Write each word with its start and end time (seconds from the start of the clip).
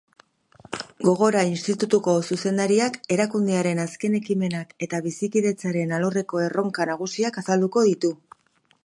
Gogora 1.07 1.41
institutuko 1.49 2.15
zuzendariak 2.35 2.97
erakundearen 3.15 3.81
azken 3.83 4.15
ekimenak 4.21 4.73
eta 4.87 5.03
bizikidetzaren 5.09 5.95
alorreko 5.99 6.43
erronka 6.47 6.89
nagusiak 6.93 7.39
azalduko 7.43 7.85
ditu. 7.91 8.13